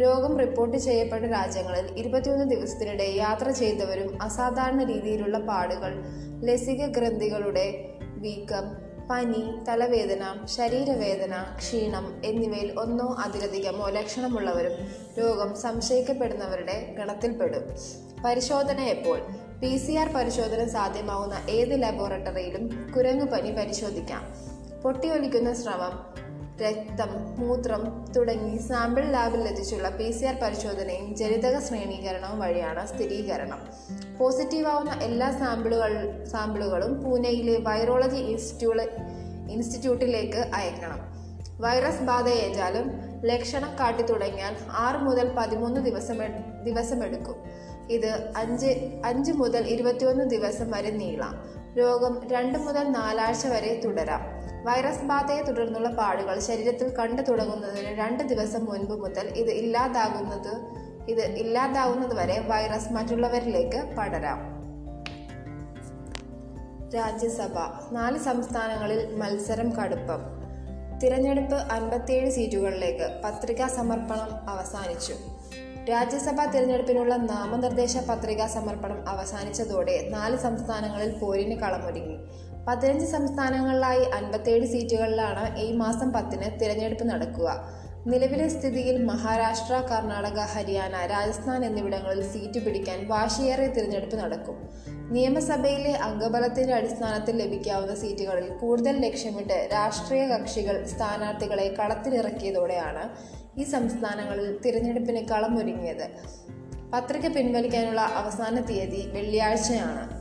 രോഗം 0.00 0.38
റിപ്പോർട്ട് 0.38 0.76
ചെയ്യപ്പെട്ട 0.76 1.24
രാജ്യങ്ങളിൽ 1.24 1.98
ഇരുപത്തിയൊന്ന് 1.98 2.50
ദിവസത്തിനിടെ 2.50 3.04
യാത്ര 3.04 3.50
ചെയ്തവരും 3.50 4.22
അസാധാരണ 4.22 4.84
രീതിയിലുള്ള 4.84 5.38
പാടുകൾ 5.38 6.04
ലസിക 6.44 6.86
ഗ്രന്ഥികളുടെ 6.86 7.90
വീക്കം 8.02 8.94
പനി 9.10 9.64
തലവേദന 9.68 10.46
ശരീരവേദന 10.46 11.34
ക്ഷീണം 11.56 12.22
എന്നിവയിൽ 12.24 12.78
ഒന്നോ 12.78 13.16
അതിലധികമോ 13.24 13.88
ലക്ഷണമുള്ളവരും 13.88 14.72
രോഗം 15.18 15.56
സംശയിക്കപ്പെടുന്നവരുടെ 15.56 16.94
ഗണത്തിൽപ്പെടും. 16.98 17.62
പരിശോധന 18.24 18.80
എപ്പോൾ? 18.80 19.18
പി 19.60 19.76
സി 19.76 19.92
ആർ 19.92 20.08
പരിശോധന 20.08 20.68
സാധ്യമാവുന്ന 20.68 21.34
ഏത് 21.50 21.82
ലബോറട്ടറിയിലും 21.82 22.92
കുരങ്ങുപനി 22.96 23.50
പരിശോധിക്കാം. 23.50 24.22
പൊട്ടിയൊലിക്കുന്ന 24.82 25.54
സ്രവം 25.54 26.23
രക്തം 26.62 27.08
മൂത്രം 27.38 28.12
തുടങ്ങി 28.16 28.56
സാമ്പിൾ 28.56 29.04
ലാബിൽ 29.04 29.40
എത്തിച്ചുള്ള 29.40 29.88
പി 29.88 30.10
സി 30.10 30.24
ആർ 30.24 30.34
പരിശോധനയും 30.34 31.16
ജനിതക 31.16 31.58
ശ്രേണീകരണവും 31.58 32.40
വഴിയാണ് 32.40 32.86
സ്ഥിരീകരണം. 32.86 33.58
പോസിറ്റീവാവുന്ന 34.18 34.90
എല്ലാ 34.90 35.30
സാമ്പിളുകൾ 35.38 36.24
സാമ്പിളുകളും 36.24 37.04
പൂനെയിലെ 37.04 37.58
വൈറോളജി 37.58 38.16
ഇൻസ്റ്റിറ്റ്യൂട്ട് 38.16 38.82
ഇൻസ്റ്റിറ്റ്യൂട്ടിലേക്ക് 39.50 40.50
അയക്കണം. 40.54 41.00
വൈറസ് 41.60 42.00
ബാധയേറ്റാലും 42.00 42.92
ലക്ഷണം 43.24 43.76
കാട്ടി 43.80 44.02
തുടങ്ങിയാൽ 44.02 44.56
ആറ് 44.70 44.96
മുതൽ 44.96 45.34
പതിമൂന്ന് 45.38 45.80
ദിവസം 45.80 46.18
ദിവസമെടുക്കും. 46.64 47.36
ഇത് 47.90 48.32
അഞ്ച് 48.36 49.00
അഞ്ച് 49.04 49.32
മുതൽ 49.32 49.66
ഇരുപത്തിയൊന്ന് 49.66 50.24
ദിവസം 50.24 50.70
വരെ 50.70 50.90
നീളാം. 50.90 51.44
രോഗം 51.78 52.28
രണ്ട് 52.28 52.58
മുതൽ 52.58 52.82
നാലാഴ്ച 52.82 53.46
വരെ 53.46 53.80
തുടരാം. 53.84 54.43
വൈറസ് 54.64 55.02
ബാധയെ 55.02 55.42
തുടർന്നുള്ള 55.42 55.88
പാടുകൾ 55.88 56.40
ശരീരത്തിൽ 56.40 56.88
കണ്ടു 56.88 57.22
തുടങ്ങുന്നതിന് 57.22 57.88
രണ്ട് 57.88 58.22
ദിവസം 58.22 58.64
മുൻപ് 58.64 58.92
മുതൽ 58.92 59.26
ഇത് 59.26 59.50
ഇല്ലാതാകുന്നത് 59.50 60.54
ഇത് 61.10 61.20
ഇല്ലാതാവുന്നത് 61.20 62.14
വരെ 62.14 62.40
വൈറസ് 62.40 62.92
മറ്റുള്ളവരിലേക്ക് 62.92 63.94
പടരാം. 63.98 64.38
രാജ്യസഭ 66.94 67.58
നാല് 67.92 68.18
സംസ്ഥാനങ്ങളിൽ 68.18 69.16
മത്സരം 69.16 69.72
കടുപ്പം. 69.74 70.20
തിരഞ്ഞെടുപ്പ് 70.98 71.56
അൻപത്തിയേഴ് 71.56 72.30
സീറ്റുകളിലേക്ക് 72.30 73.20
പത്രികാ 73.24 73.68
സമർപ്പണം 73.68 74.50
അവസാനിച്ചു. 74.50 75.14
രാജ്യസഭാ 75.90 76.44
തിരഞ്ഞെടുപ്പിനുള്ള 76.44 77.16
നാമനിർദ്ദേശ 77.16 77.96
പത്രികാ 77.96 78.46
സമർപ്പണം 78.46 79.08
അവസാനിച്ചതോടെ 79.08 80.08
നാല് 80.08 80.36
സംസ്ഥാനങ്ങളിൽ 80.36 81.18
പോരിന് 81.18 81.60
കളമൊരുങ്ങി. 81.60 82.18
പതിനഞ്ച് 82.68 83.06
സംസ്ഥാനങ്ങളിലായി 83.06 84.04
അൻപത്തേഴ് 84.04 84.66
സീറ്റുകളിലാണ് 84.66 85.58
ഈ 85.58 85.72
മാസം 85.72 86.12
പത്തിന് 86.12 86.60
തിരഞ്ഞെടുപ്പ് 86.60 87.04
നടക്കുക. 87.04 87.68
നിലവിലെ 88.06 88.48
സ്ഥിതിയിൽ 88.48 89.04
മഹാരാഷ്ട്ര 89.04 89.74
കർണാടക 89.74 90.38
ഹരിയാന 90.38 91.06
രാജസ്ഥാൻ 91.06 91.64
എന്നിവിടങ്ങളിൽ 91.64 92.32
സീറ്റ് 92.32 92.64
പിടിക്കാൻ 92.66 93.08
വാശിയേറെ 93.08 93.66
തിരഞ്ഞെടുപ്പ് 93.66 94.16
നടക്കും. 94.16 94.68
നിയമസഭയിലെ 95.12 95.92
അംഗബലത്തിന്റെ 95.92 96.74
അടിസ്ഥാനത്തിൽ 96.74 97.36
ലഭിക്കാവുന്ന 97.42 97.94
സീറ്റുകളിൽ 97.94 98.48
കൂടുതൽ 98.48 99.06
ലക്ഷ്യമിട്ട് 99.06 99.68
രാഷ്ട്രീയ 99.72 100.26
കക്ഷികൾ 100.26 100.86
സ്ഥാനാർത്ഥികളെ 100.86 101.74
കളത്തിലിറക്കിയതോടെയാണ് 101.78 103.10
ഈ 103.60 103.64
സംസ്ഥാനങ്ങളിൽ 103.64 104.58
തിരഞ്ഞെടുപ്പിന് 104.66 105.28
കളമൊരുങ്ങിയത്. 105.28 106.08
പത്രിക 106.94 107.28
പിൻവലിക്കാനുള്ള 107.28 108.00
അവസാന 108.00 108.60
തീയതി 108.60 109.10
വെള്ളിയാഴ്ചയാണ്. 109.12 110.13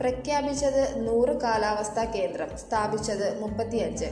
പ്രഖ്യാപിച്ചത് 0.00 1.08
നൂറ് 1.08 1.40
കാലാവസ്ഥാ 1.40 2.04
കേന്ദ്രം 2.04 2.48
സ്ഥാപിച്ചത് 2.56 3.40
മുപ്പത്തിയഞ്ച്. 3.40 4.04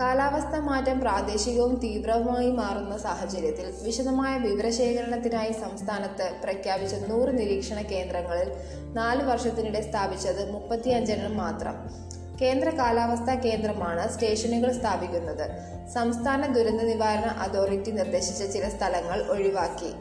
കാലാവസ്ഥ 0.00 0.56
മാറ്റം 0.56 1.00
പ്രാദേശികവും 1.00 1.76
തീവ്രവുമായി 1.76 2.50
മാറുന്ന 2.50 2.98
സാഹചര്യത്തിൽ 2.98 3.74
വിശദമായ 3.82 4.38
വിവരശേഖരണത്തിനായി 4.38 5.52
സംസ്ഥാനത്ത് 5.52 6.32
പ്രഖ്യാപിച്ച 6.42 6.94
നൂറ് 6.94 7.38
നിരീക്ഷണ 7.38 7.82
കേന്ദ്രങ്ങളിൽ 7.82 8.52
നാല് 8.94 9.22
വർഷത്തിനിടെ 9.22 9.80
സ്ഥാപിച്ചത് 9.80 10.50
മുപ്പത്തിയഞ്ചെണ്ണം 10.50 11.36
മാത്രം. 11.36 11.74
കേന്ദ്ര 12.42 12.70
കാലാവസ്ഥാ 12.70 13.34
കേന്ദ്രമാണ് 13.34 14.12
സ്റ്റേഷനുകൾ 14.12 14.72
സ്ഥാപിക്കുന്നത്. 14.72 15.50
സംസ്ഥാന 15.90 16.46
ദുരന്ത 16.46 16.80
നിവാരണ 16.80 17.24
അതോറിറ്റി 17.24 17.90
നിർദ്ദേശിച്ച 17.90 18.42
ചില 18.42 18.68
സ്ഥലങ്ങൾ 18.68 19.26
ഒഴിവാക്കി. 19.30 19.92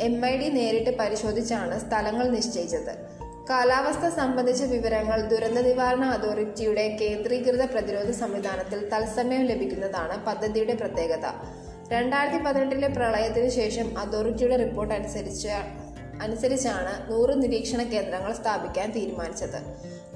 എം 0.00 0.26
ഐ 0.26 0.38
ഡി 0.38 0.48
നേരിട്ട് 0.48 0.98
പരിശോധിച്ചാണ് 0.98 1.80
സ്ഥലങ്ങൾ 1.80 2.28
നിശ്ചയിച്ചത്. 2.28 3.17
കാലാവസ്ഥ 3.50 4.06
സംബന്ധിച്ച 4.16 4.62
വിവരങ്ങൾ 4.62 5.20
ദുരന്ത 5.20 5.58
നിവാരണ 5.58 6.04
അതോറിറ്റിയുടെ 6.04 6.88
കേന്ദ്രീകൃത 7.00 7.64
പ്രതിരോധ 7.64 8.10
സംവിധാനത്തിൽ 8.10 8.88
തത്സമയം 8.88 9.44
ലഭിക്കുന്നതാണ് 9.46 10.26
പദ്ധതിയുടെ 10.26 10.74
പ്രത്യേകത. 10.74 11.26
രണ്ടായിരത്തി 11.92 12.44
പതിനെട്ടിലെ 12.44 12.88
പ്രളയത്തിന് 12.88 13.48
ശേഷം 13.48 13.98
അതോറിറ്റിയുടെ 13.98 14.56
റിപ്പോർട്ട് 14.56 14.94
അനുസരിച്ച് 14.94 15.54
അനുസരിച്ചാണ് 16.22 17.12
നൂറ് 17.12 17.42
നിരീക്ഷണ 17.42 17.82
കേന്ദ്രങ്ങൾ 17.82 18.32
സ്ഥാപിക്കാൻ 18.32 18.92
തീരുമാനിച്ചത്. 18.92 19.60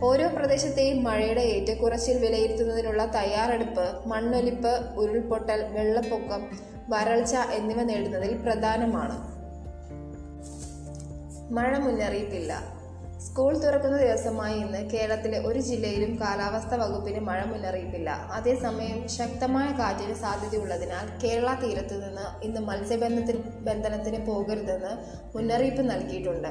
ഓരോ 0.02 0.28
പ്രദേശത്തെയും 0.28 1.04
മഴയുടെ 1.04 1.40
ഏറ്റക്കുറച്ചിൽ 1.40 2.18
വിലയിരുത്തുന്നതിനുള്ള 2.18 3.04
തയ്യാറെടുപ്പ് 3.04 4.08
മണ്ണൊലിപ്പ് 4.08 4.74
ഉരുൾപൊട്ടൽ 4.96 5.62
വെള്ളപ്പൊക്കം 5.64 6.44
വരൾച്ച 6.88 7.34
എന്നിവ 7.52 7.82
നേടുന്നതിൽ 7.82 8.36
പ്രധാനമാണ്. 8.36 9.18
മഴ 11.54 11.78
മുന്നറിയിപ്പില്ല. 11.78 12.81
സ്കൂൾ 13.24 13.52
തുറക്കുന്ന 13.62 13.96
ദിവസമായി 14.02 14.56
ഇന്ന് 14.62 14.78
കേരളത്തിലെ 14.92 15.38
ഒരു 15.48 15.60
ജില്ലയിലും 15.68 16.12
കാലാവസ്ഥാ 16.22 16.76
വകുപ്പിന് 16.82 17.20
മഴ 17.28 17.40
മുന്നറിയിപ്പില്ല. 17.44 18.10
അതേസമയം 18.36 19.08
ശക്തമായ 19.16 19.68
കാറ്റിന് 19.80 20.14
സാധ്യതയുള്ളതിനാൽ 20.14 21.06
കേരള 21.24 21.50
തീരത്തു 21.62 21.96
നിന്ന് 22.04 22.26
ഇന്ന് 22.46 22.60
മത്സ്യബന്ധത്തിന് 22.60 23.42
ബന്ധനത്തിന് 23.68 24.26
പോകരുതെന്ന് 24.26 24.92
മുന്നറിയിപ്പ് 25.36 25.84
നൽകിയിട്ടുണ്ട്. 25.90 26.50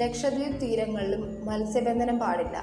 ലക്ഷദ്വീപ് 0.00 0.58
തീരങ്ങളിലും 0.62 1.22
മത്സ്യബന്ധനം 1.44 2.18
പാടില്ല. 2.18 2.56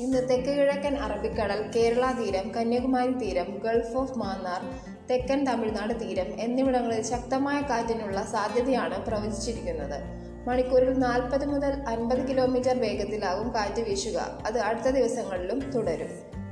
ഇന്ന് 0.00 0.22
തെക്ക് 0.30 0.54
കിഴക്കൻ 0.58 0.96
അറബിക്കടൽ 1.08 1.60
കേരള 1.76 2.06
തീരം 2.20 2.48
കന്യാകുമാരി 2.56 3.14
തീരം 3.22 3.50
ഗൾഫ് 3.66 3.96
ഓഫ് 4.02 4.18
മാന്നാർ 4.18 4.62
തെക്കൻ 5.10 5.40
തമിഴ്നാട് 5.44 5.94
തീരം 6.02 6.28
എന്നിവിടങ്ങളിൽ 6.46 7.02
ശക്തമായ 7.12 7.60
കാറ്റിനുള്ള 7.70 8.18
സാധ്യതയാണ് 8.34 8.98
പ്രവചിച്ചിരിക്കുന്നത്. 9.06 10.21
മണിക്കൂറിൽ 10.46 10.98
നാൽപ്പത് 10.98 11.46
മുതൽ 11.46 11.72
അൻപത് 11.88 12.28
കിലോമീറ്റർ 12.28 12.80
വേഗത്തിലാകും 12.80 13.54
കാറ്റ് 13.54 13.80
വീശുക. 13.80 14.38
അത് 14.46 14.58
അടുത്ത 14.58 14.88
ദിവസങ്ങളിലും 14.88 15.70
തുടരും. 15.70 16.42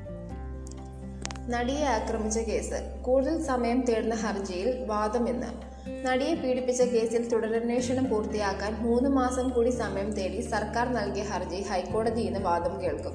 നടിയെ 1.50 1.84
ആക്രമിച്ച 1.84 2.38
കേസ്. 2.38 3.02
കൂടുതൽ 3.02 3.42
സമയം 3.42 3.80
തേടുന്ന 3.80 4.14
ഹർജിയിൽ 4.14 4.84
വാദമെന്ന് 4.84 5.70
നടിയെ 6.06 6.34
പീഡിപ്പിച്ച 6.34 6.82
കേസിൽ 6.82 7.28
തുടരന്വേഷണം 7.28 8.10
പൂർത്തിയാക്കാൻ 8.10 8.74
മൂന്ന് 8.74 9.08
മാസം 9.08 9.48
കൂടി 9.48 9.70
സമയം 9.70 10.12
തേടി 10.12 10.40
സർക്കാർ 10.40 10.92
നൽകിയ 10.92 11.22
ഹർജി 11.22 11.62
ഹൈക്കോടതി 11.62 12.20
ഇന്ന് 12.20 12.40
വാദം 12.40 12.82
കേൾക്കും. 12.82 13.12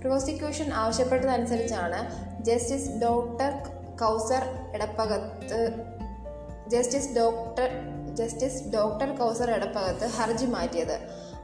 prosecution 0.00 0.72
ആവശ്യപ്പെട്ടതനുസരിച്ചാണ് 0.72 2.00
justice 2.44 2.90
doctor 3.02 3.52
Kauser 4.00 4.42
Edappagath 4.74 5.74
justice 6.68 7.16
doctor 7.16 7.95
justice 8.16 8.68
doctor 8.74 9.16
Kauser 9.16 9.50
Edappagath 9.50 10.06
ഹർജി 10.06 10.46
മാറ്റിയത്. 10.46 10.98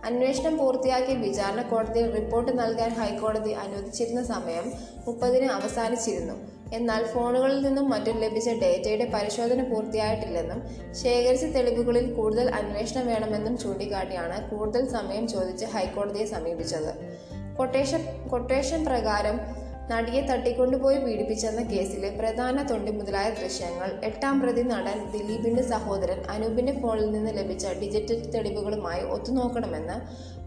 അന്വേഷണം 0.04 0.56
പൂർത്തിയാക്കി 0.56 1.14
വിചാരണ 1.14 1.62
കോടതിയിൽ 1.62 2.14
റിപ്പോർട്ട് 2.14 2.58
നൽകാൻ 2.58 2.90
ഹൈക്കോടതി 2.90 3.50
അനുവദിച്ചിരുന്ന 3.50 4.24
സമയം 4.24 4.72
മുപ്പതിന് 5.06 5.44
അവസാനിച്ചിരുന്നു. 5.44 6.34
എന്നാൽ 6.74 7.04
ഫോണുകളിൽ 7.04 7.62
നിന്നും 7.62 7.90
മറ്റും 7.90 8.20
ലഭിച്ച 8.20 8.48
ഡേറ്റയുടെ 8.48 9.10
പരിശോധന 9.14 9.62
പൂർത്തിയായിട്ടില്ലെന്നും 9.62 10.62
ശേഖരിച്ച 10.94 11.44
തെളിവുകളിൽ 11.44 12.14
കൂടുതൽ 12.14 12.54
അന്വേഷണം 12.54 13.06
വേണമെന്നും 13.06 13.58
ചൂണ്ടിക്കാട്ടിയാണ് 13.58 14.50
കൂടുതൽ 14.50 14.88
സമയം 14.88 15.28
ചോദിച്ച് 15.28 15.66
ഹൈക്കോടതിയെ 15.66 16.26
സമീപിച്ചത്. 16.26 17.18
കൊട്ടേഷൻ 17.56 18.28
കൊട്ടേഷൻ 18.28 18.84
പ്രകാരം 18.84 19.62
നടിയെ 19.92 20.20
തട്ടിക്കൊണ്ടുപോയി 20.20 20.99
പീഡിപ്പിച്ചെന്ന 20.99 21.62
കേസിലെ 21.62 22.11
പ്രധാന 22.11 22.62
തൊണ്ടി 22.62 22.92
മുതലായ 22.92 23.30
ദൃശ്യങ്ങൾ. 23.30 24.00
എട്ടാം 24.04 24.40
പ്രതി 24.40 24.62
നടൻ 24.62 25.11
ദിലീപിന്റെ 25.12 25.62
സഹോദരൻ 25.62 26.20
അനൂപിന്റെ 26.30 26.80
ഫോണിൽ 26.80 27.11
നിന്ന് 27.11 27.38
ലഭിച്ച 27.38 27.66
ഡിജിറ്റൽ 27.66 28.30
തെളിവുകളുമായി 28.30 29.02
ഒത്തുനോക്കണമെന്ന് 29.04 29.96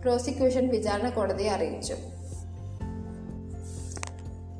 പ്രോസിക്യൂഷൻ 0.01 0.67
വിചാരണ 0.67 1.09
കോടതിയെ 1.09 1.49
അറിയിച്ചു. 1.49 1.95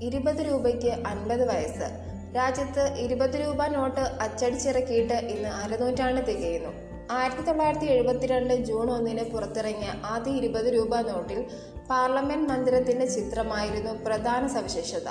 ഇരുപത് 0.02 0.42
രൂപയ്ക്ക് 0.52 0.92
അൻപത് 1.08 1.50
വയസ്സ്. 1.50 1.88
രാജ്യത്ത് 2.36 2.94
ഇരുപത് 2.98 3.36
രൂപ 3.42 3.68
നോട്ട് 3.68 4.00
അച്ചടിച്ചിറക്കിയിട്ട് 4.00 5.14
ഇന്ന് 5.14 5.50
അരനൂറ്റാണ്ട് 5.50 6.22
തികയുന്നു. 6.22 6.70
ആയിരത്തി 7.12 7.42
തൊള്ളായിരത്തി 7.42 7.86
എഴുപത്തിരണ്ട് 7.86 8.54
ജൂൺ 8.54 8.92
ഒന്നിന് 8.92 9.24
പുറത്തിറങ്ങിയ 9.24 9.92
ആദ്യ 10.06 10.32
ഇരുപത് 10.32 10.74
രൂപ 10.74 11.02
നോട്ടിൽ 11.02 11.46
പാർലമെന്റ് 11.90 12.50
മന്ദിരത്തിന്റെ 12.50 13.06
ചിത്രമായിരുന്നു 13.06 13.92
പ്രധാന 13.92 14.48
സവിശേഷത. 14.48 15.10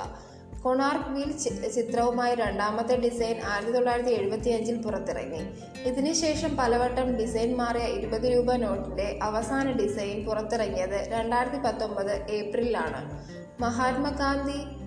കൊണാർക്ക് 0.61 1.09
വീൽ 1.09 1.31
ചിത്രവുമായി 1.69 2.35
രണ്ടാമത്തെ 2.35 2.95
ഡിസൈൻ 2.95 3.35
ആയിരത്തി 3.45 3.71
തൊള്ളായിരത്തി 3.71 4.09
എഴുപത്തി 4.09 4.49
അഞ്ചിൽ 4.49 4.81
പുറത്തിറങ്ങി. 4.81 5.41
ഇതിനുശേഷം 5.83 6.57
പലവട്ടം 6.57 7.17
ഡിസൈൻ 7.17 7.57
മാറിയ 7.57 7.81
ഇരുപത് 7.81 8.33
രൂപ 8.33 8.55
നോട്ടിന്റെ 8.55 9.19
അവസാന 9.21 9.71
ഡിസൈൻ 9.71 10.25
പുറത്തിറങ്ങിയത് 10.25 11.07
രണ്ടായിരത്തി 11.11 11.57
പത്തൊമ്പത് 11.57 12.11
ഏപ്രിലാണ് 12.11 13.23
മഹാത്മാഗാന്ധി 13.61 14.85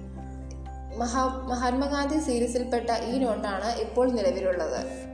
മഹാ 0.99 1.25
മഹാത്മാഗാന്ധി 1.49 2.19
സീരീസിൽപ്പെട്ട 2.19 2.91
ഈ 3.07 3.19
നോട്ടാണ് 3.19 3.77
ഇപ്പോൾ 3.77 4.11
നിലവിലുള്ളത്. 4.11 5.09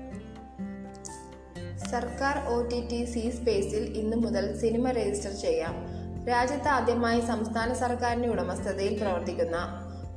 സർക്കാർ 1.91 2.49
ഒ 2.49 2.69
ടി 2.69 2.81
ടി 2.81 3.05
സി 3.05 3.31
സ്പേസിൽ 3.31 3.99
ഇന്നു 3.99 4.17
മുതൽ 4.17 4.59
സിനിമ 4.59 4.91
രജിസ്റ്റർ 4.91 5.33
ചെയ്യാം. 5.33 5.94
രാജ്യത്ത് 6.29 6.69
ആദ്യമായി 6.69 7.21
സംസ്ഥാന 7.21 7.73
സർക്കാരിന്റെ 7.73 8.29
ഉടമസ്ഥതയിൽ 8.29 9.03
പ്രവർത്തിക്കുന്ന 9.03 9.57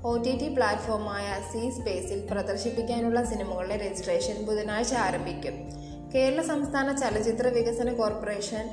ഒ 0.05 0.17
ടി 0.17 0.37
ടി 0.37 0.53
പ്ലാറ്റ്ഫോമായ 0.53 1.41
സി 1.51 1.69
സ്പേസിൽ 1.69 2.27
പ്രദർശിപ്പിക്കാനുള്ള 2.31 3.23
സിനിമകളുടെ 3.23 3.75
രജിസ്ട്രേഷൻ 3.75 4.45
ബുധനാഴ്ച 4.45 4.93
ആരംഭിക്കും. 4.93 5.53
കേരള 6.15 6.41
സംസ്ഥാന 6.41 6.95
ചലച്ചിത്ര 6.95 7.47
വികസന 7.47 7.93
കോർപ്പറേഷൻ 7.93 8.69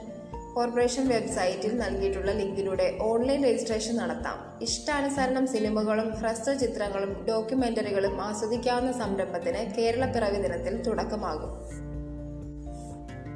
കോർപ്പറേഷൻ 0.55 1.09
വെബ്സൈറ്റിൽ 1.09 1.79
നൽകിയിട്ടുള്ള 1.79 2.31
ലിങ്കിലൂടെ 2.31 2.99
ഓൺലൈൻ 3.03 3.44
രജിസ്ട്രേഷൻ 3.44 3.97
നടത്താം. 3.97 4.59
ഇഷ്ടാനുസരണം 4.62 5.47
സിനിമകളും 5.47 6.11
ഹ്രസ്വചിത്രങ്ങളും 6.11 7.27
ഡോക്യുമെന്ററികളും 7.29 8.23
ആസ്വദിക്കാവുന്ന 8.23 8.92
സംരംഭത്തിന് 8.92 9.75
കേരള 9.75 10.07
പിറവി 10.07 10.37
ദിനത്തിൽ 10.37 10.83
തുടക്കമാകും. 10.83 11.85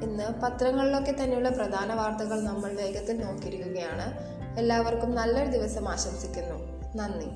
ഇന്ന് 0.03 0.41
പത്രങ്ങളിലൊക്കെ 0.41 1.11
തന്നെയുള്ള 1.11 1.49
പ്രധാന 1.49 1.93
വാർത്തകൾ 1.93 2.41
നമ്മൾ 2.41 2.73
വേഗത്തിൽ 2.73 3.19
നോക്കിയിരിക്കുകയാണ്. 3.19 4.13
എല്ലാവർക്കും 4.59 5.15
നല്ലൊരു 5.15 5.49
ദിവസം 5.49 5.89
ആശംസിക്കുന്നു. 5.89 6.55
നന്ദി. 6.95 7.29